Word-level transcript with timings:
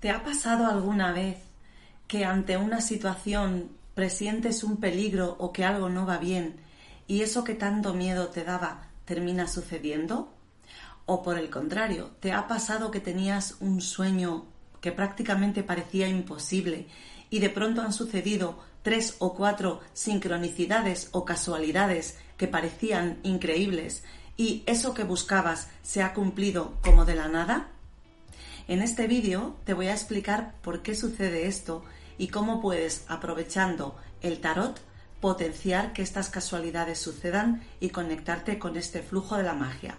¿Te 0.00 0.10
ha 0.10 0.22
pasado 0.22 0.66
alguna 0.66 1.10
vez 1.10 1.38
que 2.06 2.24
ante 2.24 2.56
una 2.56 2.80
situación 2.80 3.70
presientes 3.94 4.62
un 4.62 4.76
peligro 4.76 5.34
o 5.40 5.52
que 5.52 5.64
algo 5.64 5.88
no 5.88 6.06
va 6.06 6.18
bien 6.18 6.54
y 7.08 7.22
eso 7.22 7.42
que 7.42 7.54
tanto 7.54 7.94
miedo 7.94 8.28
te 8.28 8.44
daba 8.44 8.86
termina 9.04 9.48
sucediendo? 9.48 10.32
¿O 11.04 11.24
por 11.24 11.36
el 11.36 11.50
contrario, 11.50 12.12
te 12.20 12.32
ha 12.32 12.46
pasado 12.46 12.92
que 12.92 13.00
tenías 13.00 13.56
un 13.58 13.80
sueño 13.80 14.44
que 14.80 14.92
prácticamente 14.92 15.64
parecía 15.64 16.06
imposible 16.06 16.86
y 17.28 17.40
de 17.40 17.50
pronto 17.50 17.82
han 17.82 17.92
sucedido 17.92 18.60
tres 18.82 19.16
o 19.18 19.34
cuatro 19.34 19.80
sincronicidades 19.94 21.08
o 21.10 21.24
casualidades 21.24 22.18
que 22.36 22.46
parecían 22.46 23.18
increíbles 23.24 24.04
y 24.36 24.62
eso 24.66 24.94
que 24.94 25.02
buscabas 25.02 25.68
se 25.82 26.04
ha 26.04 26.14
cumplido 26.14 26.74
como 26.82 27.04
de 27.04 27.16
la 27.16 27.26
nada? 27.26 27.72
En 28.68 28.82
este 28.82 29.06
vídeo 29.06 29.56
te 29.64 29.72
voy 29.72 29.86
a 29.86 29.94
explicar 29.94 30.52
por 30.60 30.82
qué 30.82 30.94
sucede 30.94 31.46
esto 31.46 31.82
y 32.18 32.28
cómo 32.28 32.60
puedes, 32.60 33.06
aprovechando 33.08 33.96
el 34.20 34.42
tarot, 34.42 34.78
potenciar 35.22 35.94
que 35.94 36.02
estas 36.02 36.28
casualidades 36.28 36.98
sucedan 36.98 37.62
y 37.80 37.88
conectarte 37.88 38.58
con 38.58 38.76
este 38.76 39.00
flujo 39.00 39.38
de 39.38 39.42
la 39.42 39.54
magia. 39.54 39.96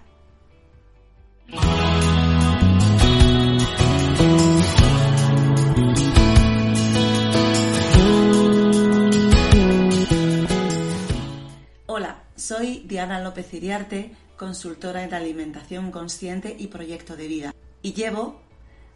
Hola, 11.88 12.24
soy 12.36 12.84
Diana 12.86 13.20
López 13.20 13.52
Iriarte, 13.52 14.16
consultora 14.38 15.04
en 15.04 15.16
alimentación 15.16 15.90
consciente 15.90 16.56
y 16.56 16.68
proyecto 16.68 17.16
de 17.16 17.28
vida, 17.28 17.56
y 17.82 17.94
llevo 17.94 18.48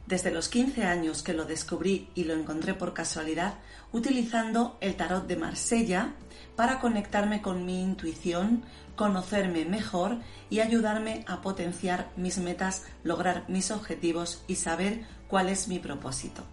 desde 0.05 0.31
los 0.31 0.49
15 0.49 0.83
años 0.83 1.23
que 1.23 1.33
lo 1.33 1.45
descubrí 1.45 2.09
y 2.13 2.25
lo 2.25 2.33
encontré 2.33 2.73
por 2.73 2.93
casualidad, 2.93 3.55
utilizando 3.91 4.77
el 4.81 4.95
tarot 4.95 5.27
de 5.27 5.37
Marsella 5.37 6.13
para 6.55 6.79
conectarme 6.79 7.41
con 7.41 7.65
mi 7.65 7.81
intuición, 7.81 8.63
conocerme 8.95 9.65
mejor 9.65 10.17
y 10.49 10.59
ayudarme 10.59 11.23
a 11.27 11.41
potenciar 11.41 12.09
mis 12.15 12.37
metas, 12.37 12.85
lograr 13.03 13.45
mis 13.47 13.71
objetivos 13.71 14.43
y 14.47 14.55
saber 14.55 15.05
cuál 15.27 15.49
es 15.49 15.67
mi 15.67 15.79
propósito. 15.79 16.43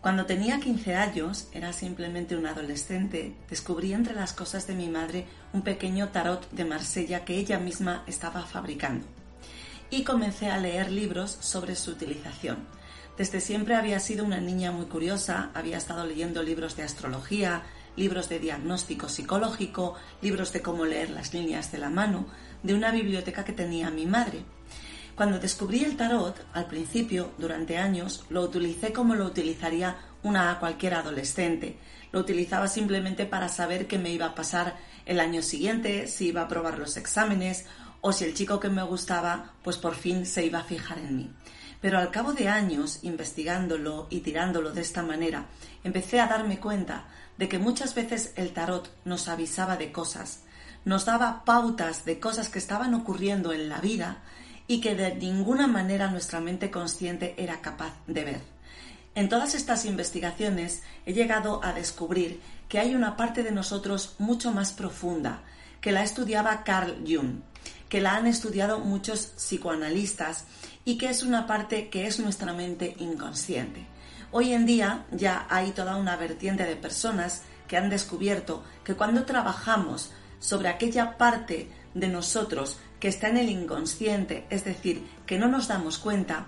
Cuando 0.00 0.24
tenía 0.24 0.60
15 0.60 0.94
años, 0.94 1.48
era 1.52 1.72
simplemente 1.72 2.36
un 2.36 2.46
adolescente, 2.46 3.34
descubrí 3.50 3.92
entre 3.92 4.14
las 4.14 4.32
cosas 4.32 4.68
de 4.68 4.76
mi 4.76 4.88
madre 4.88 5.26
un 5.52 5.62
pequeño 5.62 6.10
tarot 6.10 6.48
de 6.52 6.64
Marsella 6.64 7.24
que 7.24 7.36
ella 7.36 7.58
misma 7.58 8.04
estaba 8.06 8.42
fabricando 8.42 9.15
y 9.90 10.04
comencé 10.04 10.50
a 10.50 10.58
leer 10.58 10.90
libros 10.90 11.36
sobre 11.40 11.76
su 11.76 11.92
utilización. 11.92 12.66
Desde 13.16 13.40
siempre 13.40 13.74
había 13.74 13.98
sido 13.98 14.24
una 14.24 14.40
niña 14.40 14.72
muy 14.72 14.86
curiosa, 14.86 15.50
había 15.54 15.78
estado 15.78 16.06
leyendo 16.06 16.42
libros 16.42 16.76
de 16.76 16.82
astrología, 16.82 17.62
libros 17.96 18.28
de 18.28 18.38
diagnóstico 18.38 19.08
psicológico, 19.08 19.94
libros 20.20 20.52
de 20.52 20.60
cómo 20.60 20.84
leer 20.84 21.10
las 21.10 21.32
líneas 21.32 21.72
de 21.72 21.78
la 21.78 21.88
mano, 21.88 22.26
de 22.62 22.74
una 22.74 22.90
biblioteca 22.90 23.44
que 23.44 23.52
tenía 23.52 23.90
mi 23.90 24.04
madre. 24.04 24.44
Cuando 25.14 25.38
descubrí 25.38 25.82
el 25.82 25.96
tarot, 25.96 26.36
al 26.52 26.66
principio, 26.66 27.32
durante 27.38 27.78
años, 27.78 28.26
lo 28.28 28.42
utilicé 28.42 28.92
como 28.92 29.14
lo 29.14 29.24
utilizaría 29.24 29.96
una 30.22 30.58
cualquier 30.58 30.92
adolescente. 30.92 31.78
Lo 32.12 32.20
utilizaba 32.20 32.68
simplemente 32.68 33.24
para 33.24 33.48
saber 33.48 33.86
qué 33.86 33.98
me 33.98 34.10
iba 34.10 34.26
a 34.26 34.34
pasar 34.34 34.76
el 35.06 35.20
año 35.20 35.40
siguiente, 35.40 36.06
si 36.06 36.28
iba 36.28 36.42
a 36.42 36.44
aprobar 36.44 36.78
los 36.78 36.98
exámenes 36.98 37.64
o 38.06 38.12
si 38.12 38.22
el 38.22 38.34
chico 38.34 38.60
que 38.60 38.68
me 38.68 38.84
gustaba 38.84 39.50
pues 39.64 39.78
por 39.78 39.96
fin 39.96 40.26
se 40.26 40.46
iba 40.46 40.60
a 40.60 40.64
fijar 40.64 41.00
en 41.00 41.16
mí. 41.16 41.30
Pero 41.80 41.98
al 41.98 42.12
cabo 42.12 42.32
de 42.32 42.48
años 42.48 43.00
investigándolo 43.02 44.06
y 44.10 44.20
tirándolo 44.20 44.70
de 44.70 44.80
esta 44.80 45.02
manera, 45.02 45.46
empecé 45.82 46.20
a 46.20 46.28
darme 46.28 46.60
cuenta 46.60 47.08
de 47.36 47.48
que 47.48 47.58
muchas 47.58 47.96
veces 47.96 48.32
el 48.36 48.52
tarot 48.52 48.88
nos 49.04 49.26
avisaba 49.26 49.76
de 49.76 49.90
cosas, 49.90 50.44
nos 50.84 51.04
daba 51.04 51.44
pautas 51.44 52.04
de 52.04 52.20
cosas 52.20 52.48
que 52.48 52.60
estaban 52.60 52.94
ocurriendo 52.94 53.52
en 53.52 53.68
la 53.68 53.80
vida 53.80 54.18
y 54.68 54.80
que 54.80 54.94
de 54.94 55.16
ninguna 55.16 55.66
manera 55.66 56.08
nuestra 56.08 56.38
mente 56.38 56.70
consciente 56.70 57.34
era 57.36 57.60
capaz 57.60 57.92
de 58.06 58.24
ver. 58.24 58.40
En 59.16 59.28
todas 59.28 59.56
estas 59.56 59.84
investigaciones 59.84 60.84
he 61.06 61.12
llegado 61.12 61.60
a 61.64 61.72
descubrir 61.72 62.40
que 62.68 62.78
hay 62.78 62.94
una 62.94 63.16
parte 63.16 63.42
de 63.42 63.50
nosotros 63.50 64.14
mucho 64.20 64.52
más 64.52 64.72
profunda, 64.72 65.42
que 65.80 65.90
la 65.90 66.04
estudiaba 66.04 66.62
Carl 66.62 67.04
Jung, 67.04 67.40
que 67.88 68.00
la 68.00 68.16
han 68.16 68.26
estudiado 68.26 68.80
muchos 68.80 69.32
psicoanalistas 69.36 70.44
y 70.84 70.98
que 70.98 71.08
es 71.08 71.22
una 71.22 71.46
parte 71.46 71.88
que 71.88 72.06
es 72.06 72.18
nuestra 72.18 72.52
mente 72.52 72.96
inconsciente. 72.98 73.86
Hoy 74.32 74.52
en 74.52 74.66
día 74.66 75.04
ya 75.12 75.46
hay 75.48 75.70
toda 75.70 75.96
una 75.96 76.16
vertiente 76.16 76.64
de 76.64 76.76
personas 76.76 77.42
que 77.68 77.76
han 77.76 77.90
descubierto 77.90 78.64
que 78.84 78.94
cuando 78.94 79.24
trabajamos 79.24 80.10
sobre 80.40 80.68
aquella 80.68 81.16
parte 81.16 81.68
de 81.94 82.08
nosotros 82.08 82.78
que 83.00 83.08
está 83.08 83.28
en 83.28 83.36
el 83.36 83.48
inconsciente, 83.48 84.46
es 84.50 84.64
decir, 84.64 85.06
que 85.26 85.38
no 85.38 85.48
nos 85.48 85.68
damos 85.68 85.98
cuenta, 85.98 86.46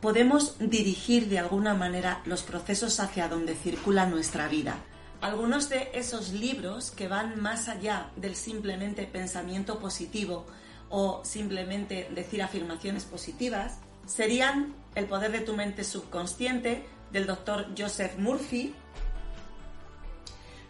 podemos 0.00 0.56
dirigir 0.58 1.28
de 1.28 1.38
alguna 1.38 1.74
manera 1.74 2.22
los 2.24 2.42
procesos 2.42 2.98
hacia 3.00 3.28
donde 3.28 3.54
circula 3.54 4.06
nuestra 4.06 4.48
vida. 4.48 4.76
Algunos 5.22 5.68
de 5.68 5.88
esos 5.94 6.30
libros 6.32 6.90
que 6.90 7.06
van 7.06 7.40
más 7.40 7.68
allá 7.68 8.10
del 8.16 8.34
simplemente 8.34 9.06
pensamiento 9.06 9.78
positivo 9.78 10.44
o 10.88 11.24
simplemente 11.24 12.08
decir 12.10 12.42
afirmaciones 12.42 13.04
positivas 13.04 13.78
serían 14.04 14.74
El 14.96 15.06
poder 15.06 15.30
de 15.30 15.38
tu 15.38 15.54
mente 15.54 15.84
subconsciente 15.84 16.84
del 17.12 17.28
doctor 17.28 17.68
Joseph 17.78 18.18
Murphy, 18.18 18.74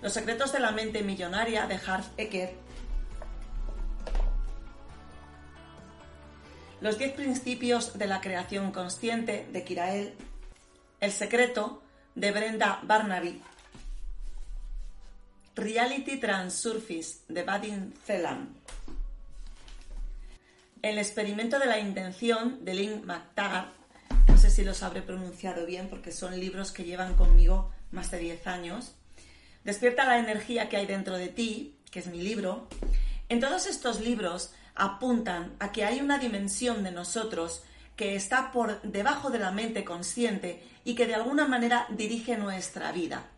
Los 0.03 0.13
secretos 0.13 0.53
de 0.53 0.61
la 0.61 0.71
mente 0.71 1.03
millonaria 1.03 1.67
de 1.67 1.77
Harv 1.87 2.05
Eker, 2.19 2.55
Los 6.83 6.99
10 6.99 7.15
principios 7.15 7.97
de 7.99 8.07
la 8.07 8.21
creación 8.21 8.71
consciente 8.71 9.49
de 9.51 9.65
Kirael, 9.65 10.15
El 11.01 11.11
secreto 11.11 11.83
de 12.15 12.33
Brenda 12.33 12.81
Barnaby 12.83 13.41
Reality 15.55 16.17
Transurface 16.17 17.25
de 17.29 17.43
Vadim 17.43 17.93
Zeland. 18.07 18.57
El 20.81 20.97
experimento 20.97 21.59
de 21.59 21.67
la 21.67 21.79
intención 21.79 22.65
de 22.65 22.73
Lynn 22.73 23.05
McTaggart. 23.05 23.69
No 24.29 24.39
sé 24.39 24.49
si 24.49 24.65
los 24.65 24.83
habré 24.83 25.03
pronunciado 25.03 25.67
bien 25.67 25.91
porque 25.91 26.11
son 26.11 26.41
libros 26.41 26.73
que 26.73 26.85
llevan 26.85 27.17
conmigo 27.17 27.71
más 27.91 28.11
de 28.11 28.19
10 28.21 28.47
años. 28.47 28.95
Despierta 29.63 30.07
la 30.07 30.19
energía 30.19 30.71
que 30.71 30.79
hay 30.79 30.87
dentro 30.87 31.19
de 31.19 31.29
ti, 31.29 31.77
que 31.91 31.99
es 31.99 32.07
mi 32.07 32.23
libro. 32.23 32.67
En 33.29 33.39
todos 33.39 33.67
estos 33.67 34.01
libros 34.01 34.55
apuntan 34.75 35.55
a 35.59 35.71
que 35.71 35.85
hay 35.85 36.01
una 36.01 36.17
dimensión 36.17 36.83
de 36.83 36.93
nosotros 36.93 37.63
que 37.95 38.17
está 38.17 38.53
por 38.53 38.81
debajo 38.81 39.29
de 39.29 39.39
la 39.39 39.51
mente 39.51 39.85
consciente 39.85 40.63
y 40.83 40.95
que 40.95 41.07
de 41.07 41.15
alguna 41.15 41.47
manera 41.47 41.87
dirige 41.91 42.39
nuestra 42.39 42.91
vida. 42.91 43.29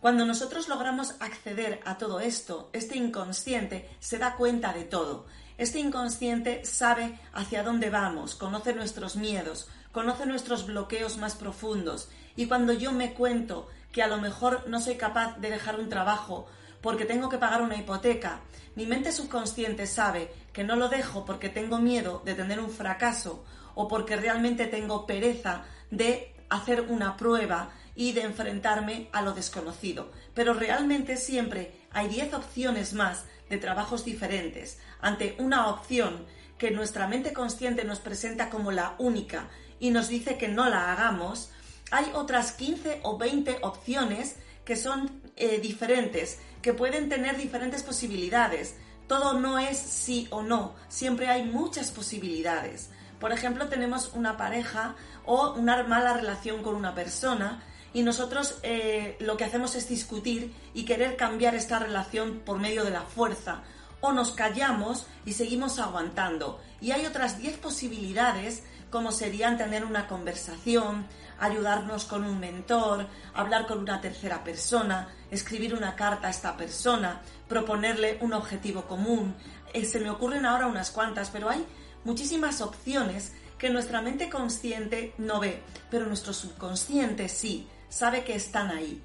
Cuando 0.00 0.24
nosotros 0.24 0.68
logramos 0.68 1.16
acceder 1.18 1.80
a 1.84 1.98
todo 1.98 2.20
esto, 2.20 2.70
este 2.72 2.96
inconsciente 2.96 3.88
se 3.98 4.18
da 4.18 4.36
cuenta 4.36 4.72
de 4.72 4.84
todo. 4.84 5.26
Este 5.56 5.80
inconsciente 5.80 6.64
sabe 6.64 7.18
hacia 7.32 7.64
dónde 7.64 7.90
vamos, 7.90 8.36
conoce 8.36 8.74
nuestros 8.74 9.16
miedos, 9.16 9.68
conoce 9.90 10.24
nuestros 10.24 10.66
bloqueos 10.66 11.16
más 11.16 11.34
profundos. 11.34 12.10
Y 12.36 12.46
cuando 12.46 12.72
yo 12.72 12.92
me 12.92 13.12
cuento 13.12 13.66
que 13.90 14.00
a 14.00 14.06
lo 14.06 14.18
mejor 14.18 14.68
no 14.68 14.80
soy 14.80 14.94
capaz 14.94 15.36
de 15.38 15.50
dejar 15.50 15.80
un 15.80 15.88
trabajo 15.88 16.46
porque 16.80 17.04
tengo 17.04 17.28
que 17.28 17.38
pagar 17.38 17.60
una 17.60 17.76
hipoteca, 17.76 18.42
mi 18.76 18.86
mente 18.86 19.10
subconsciente 19.10 19.88
sabe 19.88 20.32
que 20.52 20.62
no 20.62 20.76
lo 20.76 20.88
dejo 20.88 21.24
porque 21.24 21.48
tengo 21.48 21.78
miedo 21.78 22.22
de 22.24 22.36
tener 22.36 22.60
un 22.60 22.70
fracaso 22.70 23.44
o 23.74 23.88
porque 23.88 24.14
realmente 24.14 24.68
tengo 24.68 25.06
pereza 25.06 25.64
de 25.90 26.36
hacer 26.48 26.82
una 26.82 27.16
prueba 27.16 27.70
y 27.98 28.12
de 28.12 28.22
enfrentarme 28.22 29.08
a 29.12 29.22
lo 29.22 29.32
desconocido. 29.32 30.12
Pero 30.32 30.54
realmente 30.54 31.16
siempre 31.16 31.72
hay 31.90 32.06
10 32.06 32.32
opciones 32.34 32.92
más 32.92 33.24
de 33.50 33.58
trabajos 33.58 34.04
diferentes 34.04 34.78
ante 35.00 35.34
una 35.40 35.66
opción 35.66 36.24
que 36.58 36.70
nuestra 36.70 37.08
mente 37.08 37.32
consciente 37.32 37.82
nos 37.82 37.98
presenta 37.98 38.50
como 38.50 38.70
la 38.70 38.94
única 38.98 39.48
y 39.80 39.90
nos 39.90 40.06
dice 40.06 40.38
que 40.38 40.46
no 40.46 40.68
la 40.68 40.92
hagamos, 40.92 41.50
hay 41.90 42.12
otras 42.14 42.52
15 42.52 43.00
o 43.02 43.18
20 43.18 43.58
opciones 43.62 44.36
que 44.64 44.76
son 44.76 45.20
eh, 45.34 45.58
diferentes, 45.58 46.38
que 46.62 46.74
pueden 46.74 47.08
tener 47.08 47.36
diferentes 47.36 47.82
posibilidades. 47.82 48.76
Todo 49.08 49.40
no 49.40 49.58
es 49.58 49.76
sí 49.76 50.28
o 50.30 50.42
no, 50.42 50.76
siempre 50.88 51.26
hay 51.26 51.42
muchas 51.42 51.90
posibilidades. 51.90 52.90
Por 53.18 53.32
ejemplo, 53.32 53.68
tenemos 53.68 54.12
una 54.14 54.36
pareja 54.36 54.94
o 55.24 55.54
una 55.54 55.82
mala 55.82 56.12
relación 56.12 56.62
con 56.62 56.76
una 56.76 56.94
persona 56.94 57.64
y 57.94 58.02
nosotros 58.02 58.58
eh, 58.62 59.16
lo 59.20 59.36
que 59.36 59.44
hacemos 59.44 59.74
es 59.74 59.88
discutir 59.88 60.52
y 60.74 60.84
querer 60.84 61.16
cambiar 61.16 61.54
esta 61.54 61.78
relación 61.78 62.40
por 62.44 62.58
medio 62.58 62.84
de 62.84 62.90
la 62.90 63.02
fuerza 63.02 63.62
o 64.00 64.12
nos 64.12 64.32
callamos 64.32 65.06
y 65.24 65.32
seguimos 65.32 65.78
aguantando. 65.78 66.60
Y 66.80 66.92
hay 66.92 67.06
otras 67.06 67.38
10 67.38 67.58
posibilidades 67.58 68.62
como 68.90 69.12
serían 69.12 69.58
tener 69.58 69.84
una 69.84 70.06
conversación, 70.06 71.06
ayudarnos 71.38 72.04
con 72.04 72.24
un 72.24 72.40
mentor, 72.40 73.06
hablar 73.34 73.66
con 73.66 73.78
una 73.78 74.00
tercera 74.00 74.44
persona, 74.44 75.08
escribir 75.30 75.74
una 75.74 75.94
carta 75.94 76.28
a 76.28 76.30
esta 76.30 76.56
persona, 76.56 77.20
proponerle 77.48 78.18
un 78.20 78.32
objetivo 78.32 78.86
común. 78.86 79.34
Eh, 79.72 79.84
se 79.84 80.00
me 80.00 80.10
ocurren 80.10 80.46
ahora 80.46 80.66
unas 80.66 80.90
cuantas, 80.90 81.30
pero 81.30 81.50
hay 81.50 81.66
muchísimas 82.04 82.60
opciones 82.60 83.32
que 83.58 83.70
nuestra 83.70 84.00
mente 84.00 84.30
consciente 84.30 85.12
no 85.18 85.40
ve, 85.40 85.62
pero 85.90 86.06
nuestro 86.06 86.32
subconsciente 86.32 87.28
sí, 87.28 87.68
sabe 87.88 88.24
que 88.24 88.34
están 88.34 88.70
ahí. 88.70 89.00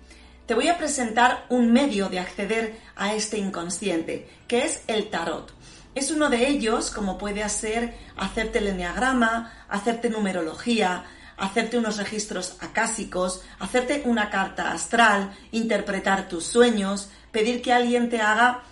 Te 0.45 0.55
voy 0.55 0.67
a 0.67 0.77
presentar 0.77 1.45
un 1.49 1.71
medio 1.71 2.09
de 2.09 2.19
acceder 2.19 2.79
a 2.95 3.13
este 3.13 3.37
inconsciente, 3.37 4.27
que 4.47 4.65
es 4.65 4.83
el 4.87 5.09
tarot. 5.09 5.53
Es 5.95 6.11
uno 6.11 6.29
de 6.29 6.47
ellos, 6.47 6.89
como 6.89 7.17
puede 7.17 7.47
ser 7.49 7.95
hacerte 8.17 8.59
el 8.59 8.67
enneagrama, 8.67 9.53
hacerte 9.69 10.09
numerología, 10.09 11.05
hacerte 11.37 11.77
unos 11.77 11.97
registros 11.97 12.57
acásicos, 12.59 13.41
hacerte 13.59 14.01
una 14.05 14.29
carta 14.29 14.71
astral, 14.71 15.33
interpretar 15.51 16.27
tus 16.27 16.45
sueños, 16.45 17.09
pedir 17.31 17.61
que 17.61 17.73
alguien 17.73 18.09
te 18.09 18.21
haga 18.21 18.63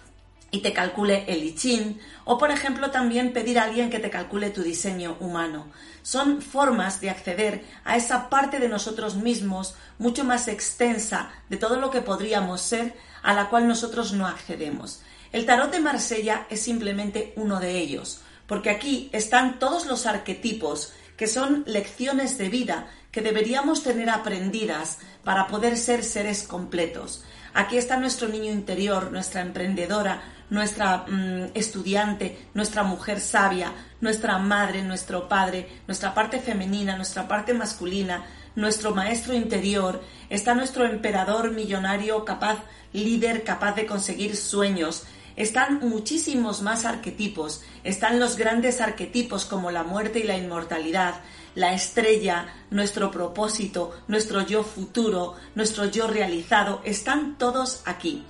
y 0.52 0.60
te 0.60 0.74
calcule 0.74 1.24
el 1.28 1.44
I 1.44 1.98
o 2.26 2.38
por 2.38 2.52
ejemplo 2.52 2.92
también 2.92 3.32
pedir 3.32 3.58
a 3.58 3.64
alguien 3.64 3.90
que 3.90 4.00
te 4.00 4.10
calcule 4.10 4.50
tu 4.50 4.62
diseño 4.62 5.16
humano. 5.20 5.68
Son 6.04 6.42
formas 6.42 7.00
de 7.00 7.10
acceder 7.10 7.64
a 7.86 7.96
esa 7.96 8.30
parte 8.30 8.60
de 8.60 8.68
nosotros 8.68 9.16
mismos 9.16 9.76
mucho 9.98 10.24
más 10.24 10.48
extensa 10.48 11.32
de 11.50 11.58
todo 11.58 11.78
lo 11.78 11.90
que 11.90 12.02
podríamos 12.02 12.62
ser 12.62 12.94
a 13.24 13.34
la 13.34 13.50
cual 13.50 13.68
nosotros 13.68 14.14
no 14.14 14.28
accedemos. 14.28 15.02
El 15.32 15.46
tarot 15.46 15.72
de 15.72 15.80
Marsella 15.80 16.46
es 16.50 16.62
simplemente 16.62 17.32
uno 17.38 17.60
de 17.60 17.78
ellos, 17.78 18.20
porque 18.48 18.70
aquí 18.70 19.10
están 19.14 19.60
todos 19.60 19.86
los 19.86 20.06
arquetipos 20.06 20.92
que 21.16 21.28
son 21.28 21.64
lecciones 21.68 22.38
de 22.38 22.50
vida 22.50 22.88
que 23.12 23.22
deberíamos 23.22 23.84
tener 23.84 24.10
aprendidas 24.10 25.00
para 25.24 25.48
poder 25.48 25.78
ser 25.78 26.04
seres 26.04 26.44
completos. 26.44 27.24
Aquí 27.54 27.78
está 27.78 27.98
nuestro 27.98 28.30
niño 28.30 28.52
interior, 28.52 29.12
nuestra 29.12 29.42
emprendedora, 29.42 30.22
nuestra 30.50 31.06
mm, 31.08 31.52
estudiante, 31.54 32.38
nuestra 32.54 32.84
mujer 32.84 33.20
sabia, 33.20 33.74
nuestra 34.00 34.38
madre, 34.38 34.82
nuestro 34.84 35.28
padre, 35.28 35.68
nuestra 35.88 36.14
parte 36.14 36.40
femenina, 36.40 36.96
nuestra 36.96 37.28
parte 37.28 37.54
masculina, 37.54 38.26
nuestro 38.56 38.94
maestro 38.94 39.34
interior, 39.34 40.02
está 40.30 40.54
nuestro 40.54 40.86
emperador 40.86 41.52
millonario 41.52 42.24
capaz, 42.24 42.60
líder 42.94 43.44
capaz 43.44 43.74
de 43.76 43.86
conseguir 43.86 44.36
sueños, 44.36 45.04
están 45.38 45.80
muchísimos 45.80 46.62
más 46.62 46.86
arquetipos, 46.86 47.64
están 47.84 48.20
los 48.20 48.36
grandes 48.36 48.82
arquetipos 48.82 49.46
como 49.46 49.72
la 49.72 49.84
muerte 49.84 50.20
y 50.20 50.24
la 50.24 50.38
inmortalidad, 50.38 51.16
la 51.56 51.74
estrella, 51.74 52.48
nuestro 52.70 53.12
propósito, 53.12 53.96
nuestro 54.08 54.46
yo 54.46 54.64
futuro, 54.64 55.36
nuestro 55.56 55.86
yo 55.86 56.08
realizado, 56.08 56.82
están 56.84 57.38
todos 57.38 57.82
aquí. 57.86 58.24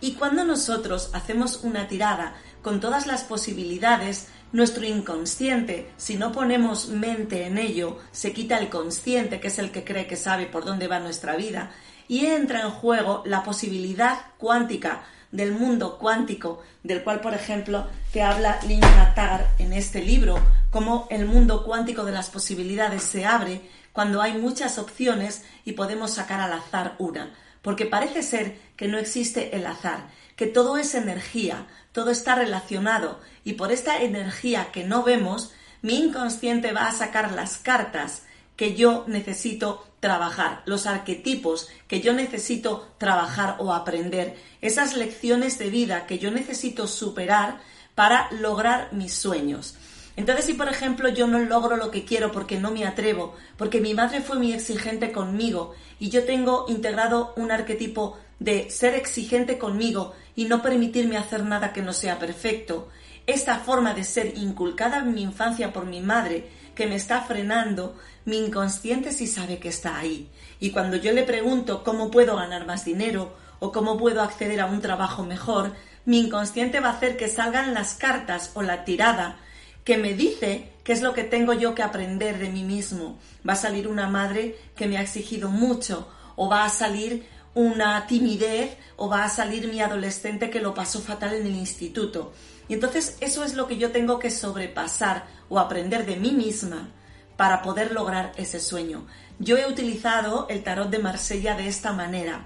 Y 0.00 0.14
cuando 0.14 0.44
nosotros 0.44 1.10
hacemos 1.12 1.60
una 1.62 1.86
tirada 1.88 2.34
con 2.62 2.80
todas 2.80 3.06
las 3.06 3.24
posibilidades, 3.24 4.28
nuestro 4.52 4.84
inconsciente, 4.84 5.90
si 5.96 6.16
no 6.16 6.32
ponemos 6.32 6.88
mente 6.88 7.46
en 7.46 7.58
ello, 7.58 7.98
se 8.10 8.32
quita 8.32 8.58
el 8.58 8.68
consciente, 8.68 9.40
que 9.40 9.48
es 9.48 9.58
el 9.58 9.70
que 9.70 9.84
cree 9.84 10.06
que 10.06 10.16
sabe 10.16 10.46
por 10.46 10.64
dónde 10.64 10.88
va 10.88 11.00
nuestra 11.00 11.36
vida, 11.36 11.72
y 12.08 12.26
entra 12.26 12.62
en 12.62 12.70
juego 12.70 13.22
la 13.24 13.42
posibilidad 13.42 14.26
cuántica 14.38 15.04
del 15.32 15.52
mundo 15.52 15.98
cuántico, 15.98 16.62
del 16.82 17.02
cual, 17.02 17.20
por 17.20 17.34
ejemplo, 17.34 17.88
te 18.12 18.22
habla 18.22 18.60
Linda 18.66 19.12
Tagar 19.14 19.48
en 19.58 19.72
este 19.72 20.02
libro, 20.02 20.38
cómo 20.70 21.08
el 21.10 21.26
mundo 21.26 21.64
cuántico 21.64 22.04
de 22.04 22.12
las 22.12 22.30
posibilidades 22.30 23.02
se 23.02 23.24
abre 23.24 23.62
cuando 23.92 24.22
hay 24.22 24.34
muchas 24.34 24.78
opciones 24.78 25.44
y 25.64 25.72
podemos 25.72 26.12
sacar 26.12 26.40
al 26.40 26.52
azar 26.52 26.94
una. 26.98 27.34
Porque 27.62 27.86
parece 27.86 28.22
ser 28.22 28.58
que 28.76 28.88
no 28.88 28.98
existe 28.98 29.56
el 29.56 29.66
azar, 29.66 30.08
que 30.36 30.46
todo 30.46 30.76
es 30.76 30.94
energía, 30.94 31.66
todo 31.92 32.10
está 32.10 32.34
relacionado 32.34 33.20
y 33.44 33.54
por 33.54 33.72
esta 33.72 34.02
energía 34.02 34.70
que 34.72 34.84
no 34.84 35.02
vemos, 35.02 35.52
mi 35.80 35.96
inconsciente 35.98 36.72
va 36.72 36.88
a 36.88 36.92
sacar 36.92 37.32
las 37.32 37.58
cartas 37.58 38.24
que 38.56 38.74
yo 38.74 39.04
necesito 39.06 39.84
trabajar, 40.00 40.62
los 40.66 40.86
arquetipos 40.86 41.68
que 41.86 42.00
yo 42.00 42.12
necesito 42.12 42.88
trabajar 42.98 43.56
o 43.60 43.72
aprender, 43.72 44.36
esas 44.60 44.96
lecciones 44.96 45.58
de 45.58 45.70
vida 45.70 46.06
que 46.06 46.18
yo 46.18 46.30
necesito 46.30 46.86
superar 46.86 47.60
para 47.94 48.30
lograr 48.32 48.92
mis 48.92 49.14
sueños. 49.14 49.76
Entonces, 50.16 50.44
si 50.44 50.54
por 50.54 50.68
ejemplo 50.68 51.08
yo 51.08 51.26
no 51.26 51.38
logro 51.38 51.76
lo 51.76 51.90
que 51.90 52.04
quiero 52.04 52.32
porque 52.32 52.58
no 52.58 52.70
me 52.70 52.84
atrevo, 52.84 53.34
porque 53.56 53.80
mi 53.80 53.94
madre 53.94 54.20
fue 54.20 54.36
muy 54.36 54.52
exigente 54.52 55.12
conmigo 55.12 55.74
y 55.98 56.10
yo 56.10 56.24
tengo 56.24 56.66
integrado 56.68 57.32
un 57.36 57.50
arquetipo 57.50 58.18
de 58.38 58.70
ser 58.70 58.94
exigente 58.94 59.56
conmigo 59.56 60.14
y 60.34 60.46
no 60.46 60.62
permitirme 60.62 61.16
hacer 61.16 61.44
nada 61.44 61.72
que 61.72 61.80
no 61.80 61.92
sea 61.92 62.18
perfecto, 62.18 62.88
esta 63.26 63.58
forma 63.60 63.94
de 63.94 64.04
ser 64.04 64.36
inculcada 64.36 64.98
en 64.98 65.14
mi 65.14 65.22
infancia 65.22 65.72
por 65.72 65.86
mi 65.86 66.00
madre 66.00 66.50
que 66.74 66.86
me 66.86 66.96
está 66.96 67.22
frenando, 67.22 67.96
mi 68.24 68.38
inconsciente 68.38 69.12
sí 69.12 69.26
sabe 69.26 69.58
que 69.58 69.68
está 69.68 69.98
ahí. 69.98 70.30
Y 70.60 70.70
cuando 70.70 70.96
yo 70.96 71.12
le 71.12 71.24
pregunto 71.24 71.82
cómo 71.82 72.10
puedo 72.10 72.36
ganar 72.36 72.66
más 72.66 72.84
dinero 72.84 73.34
o 73.58 73.72
cómo 73.72 73.98
puedo 73.98 74.22
acceder 74.22 74.60
a 74.60 74.66
un 74.66 74.80
trabajo 74.80 75.24
mejor, 75.24 75.72
mi 76.04 76.20
inconsciente 76.20 76.80
va 76.80 76.90
a 76.90 76.92
hacer 76.92 77.16
que 77.16 77.28
salgan 77.28 77.74
las 77.74 77.94
cartas 77.94 78.52
o 78.54 78.62
la 78.62 78.84
tirada 78.84 79.38
que 79.84 79.98
me 79.98 80.14
dice 80.14 80.70
qué 80.84 80.92
es 80.92 81.02
lo 81.02 81.12
que 81.14 81.24
tengo 81.24 81.52
yo 81.52 81.74
que 81.74 81.82
aprender 81.82 82.38
de 82.38 82.48
mí 82.48 82.62
mismo. 82.62 83.18
Va 83.48 83.54
a 83.54 83.56
salir 83.56 83.88
una 83.88 84.08
madre 84.08 84.56
que 84.76 84.86
me 84.86 84.98
ha 84.98 85.02
exigido 85.02 85.48
mucho 85.48 86.08
o 86.36 86.48
va 86.48 86.64
a 86.64 86.70
salir 86.70 87.26
una 87.54 88.06
timidez 88.06 88.76
o 88.96 89.08
va 89.08 89.24
a 89.24 89.28
salir 89.28 89.68
mi 89.68 89.80
adolescente 89.80 90.48
que 90.48 90.60
lo 90.60 90.74
pasó 90.74 91.00
fatal 91.00 91.34
en 91.34 91.46
el 91.46 91.56
instituto. 91.56 92.32
Y 92.68 92.74
entonces 92.74 93.16
eso 93.20 93.44
es 93.44 93.54
lo 93.54 93.66
que 93.66 93.76
yo 93.76 93.90
tengo 93.90 94.18
que 94.18 94.30
sobrepasar 94.30 95.26
o 95.48 95.58
aprender 95.58 96.06
de 96.06 96.16
mí 96.16 96.30
misma 96.30 96.88
para 97.36 97.62
poder 97.62 97.92
lograr 97.92 98.32
ese 98.36 98.60
sueño. 98.60 99.06
Yo 99.38 99.56
he 99.56 99.66
utilizado 99.66 100.46
el 100.48 100.62
tarot 100.62 100.90
de 100.90 100.98
Marsella 100.98 101.56
de 101.56 101.68
esta 101.68 101.92
manera. 101.92 102.44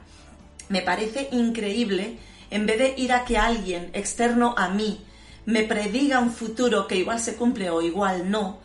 Me 0.68 0.82
parece 0.82 1.28
increíble, 1.32 2.18
en 2.50 2.66
vez 2.66 2.78
de 2.78 2.94
ir 2.96 3.12
a 3.12 3.24
que 3.24 3.38
alguien 3.38 3.90
externo 3.92 4.54
a 4.56 4.68
mí 4.68 5.04
me 5.44 5.62
prediga 5.62 6.18
un 6.18 6.32
futuro 6.32 6.86
que 6.86 6.96
igual 6.96 7.20
se 7.20 7.36
cumple 7.36 7.70
o 7.70 7.80
igual 7.80 8.30
no, 8.30 8.58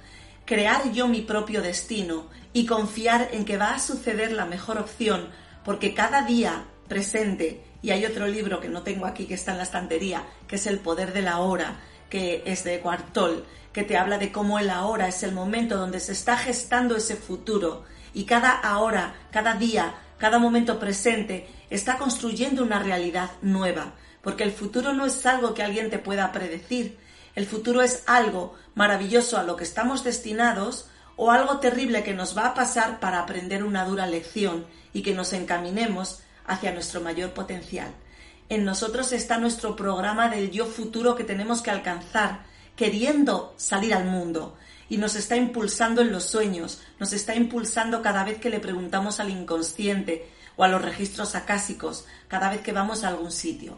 crear 0.45 0.91
yo 0.91 1.07
mi 1.07 1.21
propio 1.21 1.62
destino 1.62 2.25
y 2.53 2.65
confiar 2.65 3.29
en 3.31 3.45
que 3.45 3.57
va 3.57 3.75
a 3.75 3.79
suceder 3.79 4.31
la 4.31 4.45
mejor 4.45 4.79
opción, 4.79 5.29
porque 5.63 5.93
cada 5.93 6.24
día 6.24 6.65
presente, 6.88 7.63
y 7.81 7.91
hay 7.91 8.05
otro 8.05 8.27
libro 8.27 8.60
que 8.60 8.67
no 8.67 8.81
tengo 8.81 9.05
aquí 9.05 9.25
que 9.25 9.36
está 9.36 9.51
en 9.51 9.57
la 9.60 9.63
estantería, 9.63 10.24
que 10.48 10.55
es 10.55 10.65
El 10.67 10.79
poder 10.79 11.13
de 11.13 11.22
la 11.22 11.39
hora, 11.39 11.79
que 12.12 12.44
es 12.46 12.63
de 12.63 12.77
Guartol, 12.77 13.46
que 13.74 13.84
te 13.84 13.98
habla 13.98 14.20
de 14.20 14.32
cómo 14.32 14.60
el 14.60 14.70
ahora 14.70 15.08
es 15.08 15.24
el 15.24 15.32
momento 15.32 15.77
donde 15.77 16.00
se 16.00 16.12
está 16.12 16.38
gestando 16.38 16.98
ese 16.98 17.15
futuro. 17.15 17.86
Y 18.13 18.25
cada 18.25 18.51
ahora, 18.51 19.15
cada 19.32 19.56
día, 19.56 19.96
cada 20.20 20.38
momento 20.38 20.77
presente 20.77 21.48
está 21.70 21.98
construyendo 21.98 22.63
una 22.63 22.84
realidad 22.84 23.32
nueva, 23.41 23.94
porque 24.22 24.44
el 24.44 24.51
futuro 24.51 24.94
no 24.94 25.06
es 25.06 25.25
algo 25.25 25.53
que 25.53 25.63
alguien 25.63 25.89
te 25.89 25.98
pueda 25.98 26.32
predecir, 26.34 27.00
el 27.34 27.46
futuro 27.46 27.82
es 27.82 28.03
algo 28.08 28.56
maravilloso 28.75 29.38
a 29.38 29.44
lo 29.44 29.56
que 29.56 29.63
estamos 29.63 30.03
destinados 30.03 30.89
o 31.15 31.32
algo 31.32 31.60
terrible 31.60 32.03
que 32.03 32.13
nos 32.13 32.38
va 32.38 32.48
a 32.48 32.53
pasar 32.53 33.00
para 33.00 33.22
aprender 33.22 33.63
una 33.63 33.86
dura 33.86 34.06
lección 34.06 34.65
y 34.91 35.01
que 35.01 35.13
nos 35.13 35.32
encaminemos 35.32 36.20
hacia 36.46 36.74
nuestro 36.74 37.00
mayor 37.00 37.32
potencial. 37.32 37.94
En 38.51 38.65
nosotros 38.65 39.13
está 39.13 39.38
nuestro 39.38 39.77
programa 39.77 40.27
del 40.27 40.51
yo 40.51 40.65
futuro 40.65 41.15
que 41.15 41.24
tenemos 41.24 41.62
que 41.62 41.72
alcanzar, 41.72 42.43
queriendo 42.75 43.53
salir 43.55 43.93
al 43.93 44.03
mundo 44.03 44.58
y 44.89 44.98
nos 44.98 45.15
está 45.15 45.38
impulsando 45.38 46.01
en 46.01 46.12
los 46.12 46.25
sueños, 46.25 46.81
nos 47.00 47.13
está 47.13 47.34
impulsando 47.34 48.01
cada 48.01 48.25
vez 48.25 48.39
que 48.39 48.50
le 48.50 48.60
preguntamos 48.60 49.22
al 49.22 49.29
inconsciente 49.29 50.29
o 50.58 50.65
a 50.65 50.67
los 50.67 50.81
registros 50.81 51.34
acásicos, 51.34 52.03
cada 52.27 52.50
vez 52.50 52.60
que 52.60 52.74
vamos 52.74 53.05
a 53.05 53.08
algún 53.08 53.31
sitio. 53.31 53.77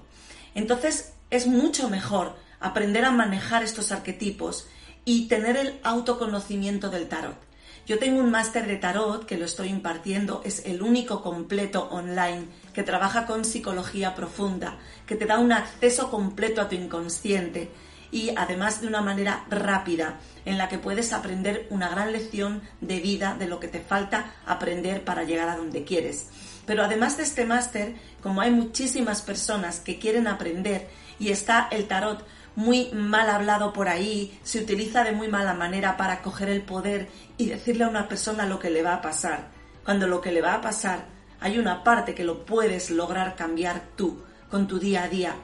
Entonces 0.56 1.13
es 1.30 1.46
mucho 1.46 1.88
mejor 1.92 2.36
aprender 2.60 3.06
a 3.06 3.12
manejar 3.12 3.62
estos 3.62 3.92
arquetipos 3.92 4.65
y 5.06 5.27
tener 5.27 5.56
el 5.56 5.80
autoconocimiento 5.84 6.89
del 6.89 7.08
tarot. 7.08 7.38
Yo 7.86 8.00
tengo 8.00 8.22
un 8.22 8.32
máster 8.32 8.66
de 8.66 8.78
tarot 8.78 9.25
que 9.25 9.38
lo 9.38 9.44
estoy 9.44 9.68
impartiendo, 9.68 10.42
es 10.46 10.66
el 10.66 10.82
único 10.82 11.22
completo 11.22 11.90
online 11.92 12.46
que 12.74 12.82
trabaja 12.82 13.25
con 13.25 13.44
psicología 13.44 14.16
profunda, 14.16 14.78
que 15.06 15.18
te 15.18 15.25
da 15.25 15.38
un 15.38 15.52
acceso 15.52 16.10
completo 16.10 16.62
a 16.62 16.70
tu 16.70 16.75
inconsciente 16.75 17.72
y 18.10 18.32
además 18.38 18.80
de 18.80 18.88
una 18.88 19.02
manera 19.02 19.44
rápida 19.50 20.20
en 20.46 20.58
la 20.58 20.70
que 20.70 20.78
puedes 20.78 21.12
aprender 21.12 21.68
una 21.72 21.90
gran 21.90 22.13
lección 22.13 22.62
de 22.80 23.02
vida 23.02 23.36
de 23.38 23.48
lo 23.48 23.60
que 23.60 23.68
te 23.68 23.82
falta 23.82 24.34
aprender 24.46 25.04
para 25.04 25.24
llegar 25.24 25.50
a 25.50 25.58
donde 25.58 25.84
quieres. 25.84 26.28
Pero 26.66 26.84
además 26.84 27.18
de 27.18 27.24
este 27.24 27.44
máster, 27.44 27.96
como 28.22 28.40
hay 28.40 28.52
muchísimas 28.52 29.22
personas 29.22 29.82
que 29.82 30.00
quieren 30.00 30.28
aprender 30.28 30.88
y 31.20 31.30
está 31.30 31.68
el 31.70 31.88
tarot 31.88 32.25
muy 32.55 32.89
mal 32.93 33.29
hablado 33.29 33.74
por 33.74 33.88
ahí, 33.88 34.39
se 34.43 34.60
utiliza 34.60 35.03
de 35.03 35.12
muy 35.12 35.27
mala 35.27 35.53
manera 35.53 35.98
para 35.98 36.22
coger 36.22 36.50
el 36.50 36.62
poder 36.62 37.10
y 37.38 37.48
decirle 37.48 37.83
a 37.83 37.89
una 37.89 38.07
persona 38.07 38.45
lo 38.45 38.60
que 38.60 38.69
le 38.69 38.83
va 38.83 38.95
a 38.95 39.01
pasar, 39.01 39.50
cuando 39.83 40.07
lo 40.07 40.22
que 40.22 40.31
le 40.31 40.41
va 40.41 40.55
a 40.55 40.62
pasar 40.62 41.05
hay 41.43 41.60
una 41.60 41.83
parte 41.83 42.15
que 42.15 42.24
lo 42.24 42.45
puedes 42.45 42.89
lograr 42.89 43.36
cambiar 43.36 43.81
tú 43.98 44.24
con 44.50 44.65
tu 44.65 44.79
día 44.79 45.03
a 45.03 45.10
día. 45.10 45.36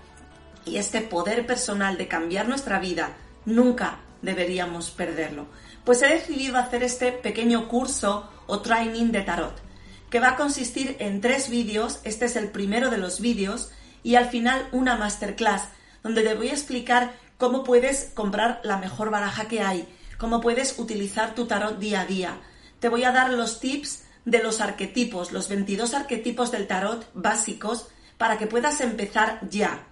Y 0.65 0.77
este 0.77 1.01
poder 1.01 1.45
personal 1.45 1.97
de 1.97 2.07
cambiar 2.07 2.47
nuestra 2.47 2.79
vida 2.79 3.17
nunca 3.43 3.99
deberíamos 4.21 4.91
perderlo. 4.91 5.47
Pues 5.83 6.01
he 6.01 6.07
decidido 6.07 6.57
hacer 6.57 6.83
este 6.83 7.11
pequeño 7.11 7.67
curso 7.67 8.29
o 8.47 8.61
training 8.61 9.11
de 9.11 9.23
tarot, 9.23 9.61
que 10.09 10.21
va 10.21 10.29
a 10.29 10.35
consistir 10.37 10.95
en 10.99 11.19
tres 11.19 11.49
vídeos, 11.49 11.99
este 12.05 12.25
es 12.25 12.37
el 12.37 12.49
primero 12.49 12.89
de 12.89 12.97
los 12.97 13.19
vídeos, 13.19 13.69
y 14.01 14.15
al 14.15 14.29
final 14.29 14.69
una 14.71 14.95
masterclass, 14.95 15.63
donde 16.03 16.24
te 16.24 16.34
voy 16.36 16.50
a 16.50 16.53
explicar 16.53 17.13
cómo 17.38 17.63
puedes 17.63 18.12
comprar 18.13 18.62
la 18.63 18.77
mejor 18.77 19.10
baraja 19.10 19.48
que 19.48 19.62
hay, 19.62 19.88
cómo 20.18 20.41
puedes 20.41 20.77
utilizar 20.77 21.36
tu 21.36 21.46
tarot 21.48 21.79
día 21.79 22.01
a 22.01 22.06
día. 22.06 22.38
Te 22.79 22.89
voy 22.89 23.03
a 23.03 23.12
dar 23.12 23.32
los 23.32 23.60
tips 23.60 24.03
de 24.25 24.44
los 24.44 24.62
arquetipos, 24.62 25.32
los 25.32 25.50
22 25.50 25.94
arquetipos 25.94 26.51
del 26.51 26.68
tarot 26.68 27.10
básicos, 27.13 27.88
para 28.18 28.38
que 28.38 28.48
puedas 28.48 28.82
empezar 28.82 29.39
ya. 29.50 29.88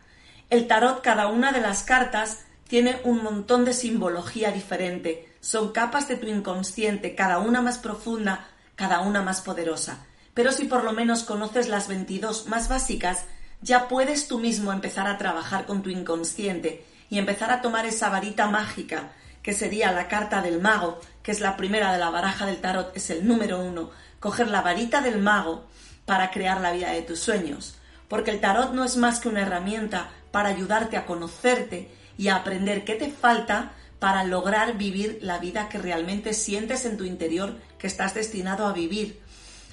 El 0.49 0.67
tarot, 0.67 1.01
cada 1.01 1.27
una 1.27 1.51
de 1.51 1.61
las 1.61 1.83
cartas, 1.83 2.45
tiene 2.67 2.99
un 3.03 3.23
montón 3.23 3.65
de 3.65 3.73
simbología 3.73 4.51
diferente. 4.51 5.33
Son 5.39 5.71
capas 5.71 6.07
de 6.07 6.17
tu 6.17 6.27
inconsciente, 6.27 7.15
cada 7.15 7.39
una 7.39 7.61
más 7.61 7.77
profunda, 7.77 8.47
cada 8.75 8.99
una 8.99 9.21
más 9.21 9.41
poderosa. 9.41 10.05
Pero 10.33 10.51
si 10.51 10.65
por 10.65 10.83
lo 10.83 10.91
menos 10.91 11.23
conoces 11.23 11.69
las 11.69 11.87
22 11.87 12.47
más 12.47 12.67
básicas, 12.67 13.25
ya 13.61 13.87
puedes 13.87 14.27
tú 14.27 14.39
mismo 14.39 14.71
empezar 14.71 15.07
a 15.07 15.17
trabajar 15.17 15.65
con 15.65 15.81
tu 15.81 15.89
inconsciente 15.89 16.85
y 17.09 17.17
empezar 17.17 17.51
a 17.51 17.61
tomar 17.61 17.85
esa 17.85 18.09
varita 18.09 18.47
mágica, 18.47 19.11
que 19.41 19.53
sería 19.53 19.91
la 19.91 20.07
carta 20.07 20.41
del 20.41 20.61
mago, 20.61 20.99
que 21.23 21.31
es 21.31 21.39
la 21.39 21.57
primera 21.57 21.91
de 21.93 21.99
la 21.99 22.09
baraja 22.09 22.45
del 22.45 22.61
tarot, 22.61 22.95
es 22.95 23.09
el 23.09 23.27
número 23.27 23.59
uno, 23.59 23.91
coger 24.19 24.49
la 24.49 24.61
varita 24.61 25.01
del 25.01 25.19
mago 25.19 25.67
para 26.05 26.31
crear 26.31 26.61
la 26.61 26.71
vida 26.71 26.91
de 26.91 27.01
tus 27.01 27.19
sueños, 27.19 27.75
porque 28.07 28.31
el 28.31 28.39
tarot 28.39 28.73
no 28.73 28.83
es 28.83 28.97
más 28.97 29.19
que 29.19 29.29
una 29.29 29.41
herramienta 29.41 30.09
para 30.31 30.49
ayudarte 30.49 30.97
a 30.97 31.05
conocerte 31.05 31.89
y 32.17 32.27
a 32.27 32.35
aprender 32.35 32.83
qué 32.83 32.95
te 32.95 33.09
falta 33.09 33.71
para 33.99 34.23
lograr 34.23 34.77
vivir 34.77 35.19
la 35.21 35.39
vida 35.39 35.69
que 35.69 35.79
realmente 35.79 36.33
sientes 36.33 36.85
en 36.85 36.97
tu 36.97 37.03
interior 37.03 37.57
que 37.79 37.87
estás 37.87 38.13
destinado 38.13 38.67
a 38.67 38.73
vivir. 38.73 39.19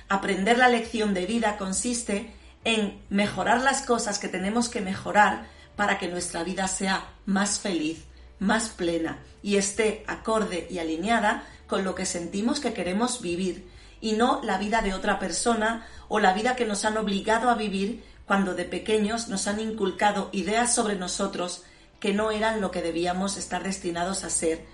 Aprender 0.08 0.58
la 0.58 0.68
lección 0.68 1.14
de 1.14 1.26
vida 1.26 1.56
consiste 1.56 2.32
en 2.64 3.02
mejorar 3.10 3.62
las 3.62 3.82
cosas 3.82 4.18
que 4.18 4.28
tenemos 4.28 4.68
que 4.68 4.80
mejorar 4.80 5.46
para 5.76 5.98
que 5.98 6.08
nuestra 6.08 6.44
vida 6.44 6.68
sea 6.68 7.06
más 7.26 7.60
feliz, 7.60 8.04
más 8.38 8.68
plena 8.68 9.18
y 9.42 9.56
esté 9.56 10.04
acorde 10.06 10.66
y 10.70 10.78
alineada 10.78 11.44
con 11.66 11.84
lo 11.84 11.94
que 11.94 12.06
sentimos 12.06 12.60
que 12.60 12.72
queremos 12.72 13.20
vivir 13.20 13.68
y 14.00 14.12
no 14.12 14.40
la 14.42 14.58
vida 14.58 14.82
de 14.82 14.94
otra 14.94 15.18
persona 15.18 15.86
o 16.08 16.20
la 16.20 16.32
vida 16.32 16.56
que 16.56 16.66
nos 16.66 16.84
han 16.84 16.96
obligado 16.96 17.48
a 17.50 17.54
vivir 17.54 18.04
cuando 18.26 18.54
de 18.54 18.64
pequeños 18.64 19.28
nos 19.28 19.46
han 19.46 19.60
inculcado 19.60 20.30
ideas 20.32 20.74
sobre 20.74 20.96
nosotros 20.96 21.62
que 22.00 22.12
no 22.12 22.30
eran 22.30 22.60
lo 22.60 22.70
que 22.70 22.82
debíamos 22.82 23.36
estar 23.36 23.62
destinados 23.62 24.24
a 24.24 24.30
ser. 24.30 24.64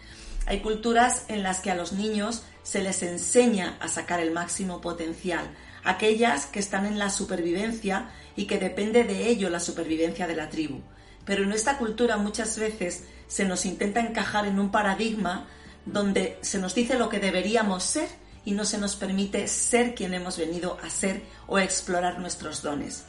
Hay 0.47 0.61
culturas 0.61 1.25
en 1.29 1.43
las 1.43 1.61
que 1.61 1.71
a 1.71 1.77
los 1.77 1.93
niños 1.93 2.43
se 2.63 2.83
les 2.83 3.03
enseña 3.03 3.77
a 3.81 3.89
sacar 3.89 4.21
el 4.21 4.33
máximo 4.33 4.81
potencial, 4.81 5.49
aquellas 5.85 6.47
que 6.47 6.59
están 6.59 6.87
en 6.87 6.99
la 6.99 7.11
supervivencia 7.11 8.11
y 8.37 8.47
que 8.47 8.59
depende 8.59 9.05
de 9.05 9.29
ello 9.29 9.51
la 9.51 9.61
supervivencia 9.61 10.27
de 10.27 10.37
la 10.37 10.49
tribu. 10.49 10.81
Pero 11.25 11.45
en 11.45 11.53
esta 11.53 11.79
cultura 11.79 12.17
muchas 12.17 12.59
veces 12.59 13.05
se 13.29 13.45
nos 13.45 13.67
intenta 13.67 14.01
encajar 14.01 14.47
en 14.47 14.59
un 14.59 14.71
paradigma 14.71 15.47
donde 15.87 16.39
se 16.41 16.59
nos 16.59 16.75
dice 16.75 16.99
lo 16.99 17.09
que 17.09 17.21
deberíamos 17.21 17.85
ser 17.85 18.09
y 18.45 18.53
no 18.53 18.65
se 18.65 18.79
nos 18.79 18.97
permite 18.97 19.47
ser 19.49 19.95
quien 19.95 20.15
hemos 20.15 20.39
venido 20.39 20.79
a 20.83 20.89
ser 20.91 21.23
o 21.47 21.59
explorar 21.59 22.19
nuestros 22.19 22.63
dones. 22.63 23.05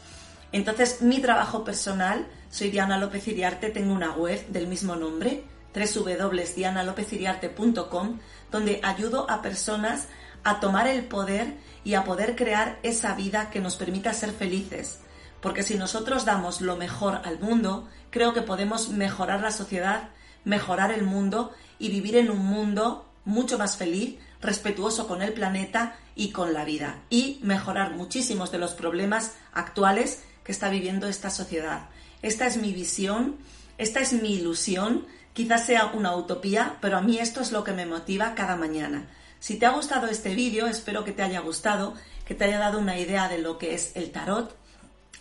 Entonces, 0.51 1.01
mi 1.01 1.21
trabajo 1.21 1.63
personal, 1.63 2.27
soy 2.49 2.71
Diana 2.71 2.97
López 2.97 3.25
Iriarte, 3.27 3.69
tengo 3.69 3.93
una 3.93 4.11
web 4.11 4.45
del 4.47 4.67
mismo 4.67 4.97
nombre, 4.97 5.45
www.dianalopeziriarte.com, 5.73 8.19
donde 8.51 8.81
ayudo 8.83 9.29
a 9.29 9.41
personas 9.41 10.09
a 10.43 10.59
tomar 10.59 10.87
el 10.87 11.03
poder 11.05 11.57
y 11.83 11.93
a 11.93 12.03
poder 12.03 12.35
crear 12.35 12.79
esa 12.83 13.15
vida 13.15 13.49
que 13.49 13.59
nos 13.59 13.75
permita 13.75 14.13
ser 14.13 14.31
felices. 14.31 14.99
Porque 15.41 15.63
si 15.63 15.75
nosotros 15.75 16.25
damos 16.25 16.61
lo 16.61 16.77
mejor 16.77 17.21
al 17.25 17.39
mundo, 17.39 17.87
creo 18.09 18.33
que 18.33 18.41
podemos 18.41 18.89
mejorar 18.89 19.41
la 19.41 19.51
sociedad, 19.51 20.09
mejorar 20.43 20.91
el 20.91 21.03
mundo 21.03 21.51
y 21.79 21.89
vivir 21.89 22.15
en 22.15 22.29
un 22.29 22.45
mundo 22.45 23.09
mucho 23.25 23.57
más 23.57 23.77
feliz, 23.77 24.17
respetuoso 24.41 25.07
con 25.07 25.21
el 25.21 25.33
planeta 25.33 25.95
y 26.15 26.31
con 26.31 26.53
la 26.53 26.65
vida 26.65 27.01
y 27.09 27.39
mejorar 27.43 27.95
muchísimos 27.95 28.51
de 28.51 28.57
los 28.57 28.73
problemas 28.73 29.33
actuales 29.53 30.23
que 30.43 30.51
está 30.51 30.69
viviendo 30.69 31.07
esta 31.07 31.29
sociedad. 31.29 31.89
Esta 32.21 32.47
es 32.47 32.57
mi 32.57 32.73
visión, 32.73 33.37
esta 33.77 33.99
es 33.99 34.13
mi 34.13 34.35
ilusión, 34.35 35.05
quizás 35.33 35.65
sea 35.65 35.87
una 35.87 36.15
utopía, 36.15 36.77
pero 36.81 36.97
a 36.97 37.01
mí 37.01 37.17
esto 37.17 37.41
es 37.41 37.51
lo 37.51 37.63
que 37.63 37.73
me 37.73 37.85
motiva 37.85 38.35
cada 38.35 38.55
mañana. 38.55 39.07
Si 39.41 39.55
te 39.55 39.65
ha 39.65 39.71
gustado 39.71 40.05
este 40.05 40.35
vídeo, 40.35 40.67
espero 40.67 41.03
que 41.03 41.13
te 41.13 41.23
haya 41.23 41.39
gustado, 41.39 41.95
que 42.27 42.35
te 42.35 42.43
haya 42.43 42.59
dado 42.59 42.77
una 42.77 42.99
idea 42.99 43.27
de 43.27 43.39
lo 43.39 43.57
que 43.57 43.73
es 43.73 43.95
el 43.95 44.11
tarot, 44.11 44.55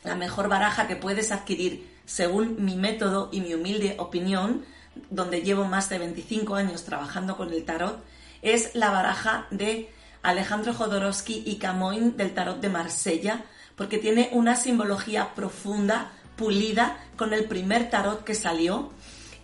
la 0.05 0.15
mejor 0.15 0.50
baraja 0.50 0.87
que 0.87 0.95
puedes 0.95 1.33
adquirir 1.33 1.91
según 2.05 2.62
mi 2.62 2.77
método 2.77 3.31
y 3.33 3.41
mi 3.41 3.55
humilde 3.55 3.95
opinión, 3.99 4.67
donde 5.09 5.41
llevo 5.41 5.65
más 5.65 5.89
de 5.89 5.99
25 6.00 6.55
años 6.55 6.85
trabajando 6.85 7.39
con 7.39 7.50
el 7.50 7.65
tarot, 7.65 8.05
es 8.43 8.75
la 8.75 8.91
baraja 8.91 9.47
de 9.50 9.89
Alejandro 10.21 10.75
Jodorowsky 10.75 11.43
y 11.47 11.57
Camoin 11.57 12.19
del 12.19 12.35
tarot 12.35 12.61
de 12.61 12.69
Marsella, 12.69 13.45
porque 13.75 13.97
tiene 13.97 14.29
una 14.33 14.55
simbología 14.55 15.35
profunda, 15.35 16.12
pulida, 16.37 16.99
con 17.17 17.33
el 17.33 17.47
primer 17.47 17.89
tarot 17.89 18.23
que 18.23 18.35
salió 18.35 18.93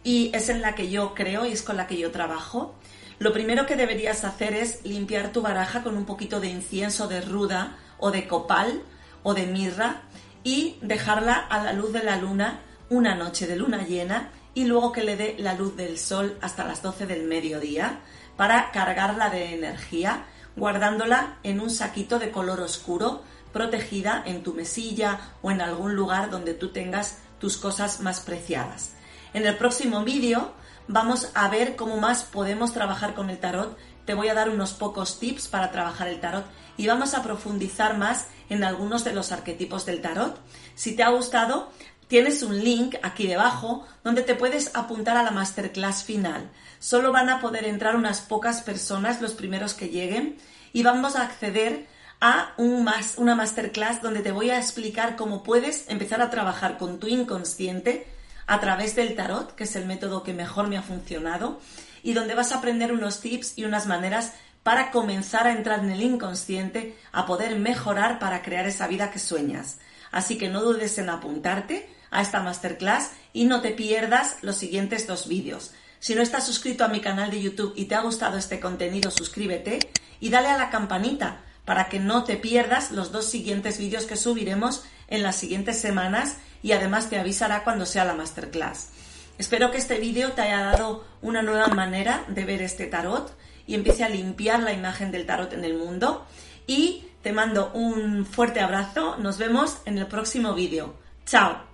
y 0.04 0.30
es 0.34 0.50
en 0.50 0.60
la 0.60 0.74
que 0.74 0.90
yo 0.90 1.14
creo 1.14 1.46
y 1.46 1.52
es 1.52 1.62
con 1.62 1.78
la 1.78 1.86
que 1.86 1.96
yo 1.96 2.10
trabajo. 2.10 2.74
Lo 3.18 3.32
primero 3.32 3.64
que 3.64 3.76
deberías 3.76 4.24
hacer 4.24 4.52
es 4.52 4.84
limpiar 4.84 5.32
tu 5.32 5.40
baraja 5.40 5.82
con 5.82 5.96
un 5.96 6.04
poquito 6.04 6.38
de 6.38 6.48
incienso 6.48 7.08
de 7.08 7.22
ruda 7.22 7.76
o 7.98 8.10
de 8.10 8.28
copal 8.28 8.82
o 9.22 9.32
de 9.32 9.46
mirra 9.46 10.02
y 10.44 10.78
dejarla 10.82 11.34
a 11.34 11.62
la 11.62 11.72
luz 11.72 11.92
de 11.92 12.02
la 12.02 12.16
luna 12.16 12.60
una 12.90 13.14
noche 13.14 13.46
de 13.46 13.56
luna 13.56 13.86
llena 13.86 14.30
y 14.54 14.64
luego 14.64 14.92
que 14.92 15.02
le 15.02 15.16
dé 15.16 15.34
la 15.38 15.54
luz 15.54 15.76
del 15.76 15.98
sol 15.98 16.36
hasta 16.40 16.64
las 16.64 16.82
12 16.82 17.06
del 17.06 17.24
mediodía 17.24 18.00
para 18.36 18.70
cargarla 18.70 19.30
de 19.30 19.54
energía, 19.54 20.26
guardándola 20.54 21.38
en 21.42 21.60
un 21.60 21.70
saquito 21.70 22.18
de 22.18 22.30
color 22.30 22.60
oscuro, 22.60 23.22
protegida 23.52 24.22
en 24.26 24.42
tu 24.42 24.52
mesilla 24.52 25.20
o 25.42 25.50
en 25.50 25.62
algún 25.62 25.94
lugar 25.94 26.30
donde 26.30 26.54
tú 26.54 26.68
tengas 26.68 27.18
tus 27.40 27.56
cosas 27.56 28.00
más 28.00 28.20
preciadas. 28.20 28.92
En 29.34 29.46
el 29.46 29.56
próximo 29.56 30.04
vídeo 30.04 30.52
vamos 30.88 31.30
a 31.34 31.48
ver 31.48 31.76
cómo 31.76 31.96
más 31.96 32.24
podemos 32.24 32.72
trabajar 32.72 33.14
con 33.14 33.30
el 33.30 33.38
tarot. 33.38 33.76
Te 34.04 34.14
voy 34.14 34.28
a 34.28 34.34
dar 34.34 34.50
unos 34.50 34.72
pocos 34.72 35.18
tips 35.18 35.48
para 35.48 35.70
trabajar 35.70 36.08
el 36.08 36.20
tarot 36.20 36.46
y 36.76 36.86
vamos 36.86 37.14
a 37.14 37.22
profundizar 37.22 37.96
más 37.96 38.26
en 38.48 38.64
algunos 38.64 39.04
de 39.04 39.12
los 39.12 39.32
arquetipos 39.32 39.86
del 39.86 40.00
tarot. 40.00 40.38
Si 40.74 40.94
te 40.94 41.02
ha 41.02 41.08
gustado, 41.08 41.70
Tienes 42.08 42.44
un 42.44 42.62
link 42.62 42.94
aquí 43.02 43.26
debajo 43.26 43.84
donde 44.04 44.22
te 44.22 44.36
puedes 44.36 44.76
apuntar 44.76 45.16
a 45.16 45.24
la 45.24 45.32
masterclass 45.32 46.04
final. 46.04 46.50
Solo 46.78 47.10
van 47.10 47.28
a 47.28 47.40
poder 47.40 47.64
entrar 47.64 47.96
unas 47.96 48.20
pocas 48.20 48.62
personas, 48.62 49.20
los 49.20 49.34
primeros 49.34 49.74
que 49.74 49.88
lleguen, 49.88 50.36
y 50.72 50.84
vamos 50.84 51.16
a 51.16 51.22
acceder 51.22 51.88
a 52.20 52.52
un 52.58 52.88
una 53.16 53.34
masterclass 53.34 54.02
donde 54.02 54.20
te 54.20 54.30
voy 54.30 54.50
a 54.50 54.58
explicar 54.58 55.16
cómo 55.16 55.42
puedes 55.42 55.88
empezar 55.88 56.22
a 56.22 56.30
trabajar 56.30 56.78
con 56.78 57.00
tu 57.00 57.08
inconsciente 57.08 58.06
a 58.46 58.60
través 58.60 58.94
del 58.94 59.14
tarot, 59.14 59.54
que 59.54 59.64
es 59.64 59.76
el 59.76 59.86
método 59.86 60.22
que 60.22 60.32
mejor 60.32 60.68
me 60.68 60.78
ha 60.78 60.82
funcionado, 60.82 61.60
y 62.02 62.12
donde 62.12 62.34
vas 62.34 62.52
a 62.52 62.58
aprender 62.58 62.92
unos 62.92 63.20
tips 63.20 63.58
y 63.58 63.64
unas 63.64 63.86
maneras 63.86 64.32
para 64.62 64.90
comenzar 64.90 65.46
a 65.46 65.52
entrar 65.52 65.80
en 65.80 65.90
el 65.90 66.02
inconsciente, 66.02 66.96
a 67.12 67.26
poder 67.26 67.56
mejorar 67.56 68.18
para 68.18 68.42
crear 68.42 68.66
esa 68.66 68.86
vida 68.88 69.10
que 69.10 69.18
sueñas. 69.18 69.78
Así 70.10 70.38
que 70.38 70.48
no 70.48 70.62
dudes 70.62 70.98
en 70.98 71.08
apuntarte 71.08 71.88
a 72.10 72.22
esta 72.22 72.42
masterclass 72.42 73.10
y 73.32 73.44
no 73.44 73.60
te 73.60 73.70
pierdas 73.70 74.38
los 74.42 74.56
siguientes 74.56 75.06
dos 75.06 75.28
vídeos. 75.28 75.72
Si 75.98 76.14
no 76.14 76.22
estás 76.22 76.46
suscrito 76.46 76.84
a 76.84 76.88
mi 76.88 77.00
canal 77.00 77.30
de 77.30 77.42
YouTube 77.42 77.72
y 77.76 77.86
te 77.86 77.94
ha 77.94 78.00
gustado 78.00 78.38
este 78.38 78.60
contenido, 78.60 79.10
suscríbete 79.10 79.78
y 80.20 80.30
dale 80.30 80.48
a 80.48 80.58
la 80.58 80.70
campanita 80.70 81.42
para 81.64 81.88
que 81.88 81.98
no 81.98 82.24
te 82.24 82.36
pierdas 82.36 82.92
los 82.92 83.12
dos 83.12 83.26
siguientes 83.26 83.78
vídeos 83.78 84.06
que 84.06 84.16
subiremos 84.16 84.84
en 85.08 85.22
las 85.22 85.36
siguientes 85.36 85.80
semanas 85.80 86.36
y 86.62 86.72
además 86.72 87.08
te 87.10 87.18
avisará 87.18 87.64
cuando 87.64 87.86
sea 87.86 88.04
la 88.04 88.14
masterclass. 88.14 88.90
Espero 89.38 89.70
que 89.70 89.78
este 89.78 89.98
vídeo 89.98 90.32
te 90.32 90.42
haya 90.42 90.60
dado 90.62 91.04
una 91.20 91.42
nueva 91.42 91.68
manera 91.68 92.24
de 92.28 92.44
ver 92.44 92.62
este 92.62 92.86
tarot 92.86 93.36
y 93.66 93.74
empiece 93.74 94.04
a 94.04 94.08
limpiar 94.08 94.60
la 94.60 94.72
imagen 94.72 95.12
del 95.12 95.26
tarot 95.26 95.52
en 95.52 95.64
el 95.64 95.74
mundo. 95.74 96.26
Y 96.66 97.04
te 97.22 97.32
mando 97.32 97.70
un 97.74 98.24
fuerte 98.24 98.60
abrazo. 98.60 99.16
Nos 99.18 99.38
vemos 99.38 99.78
en 99.84 99.98
el 99.98 100.06
próximo 100.06 100.54
vídeo. 100.54 100.94
Chao. 101.26 101.65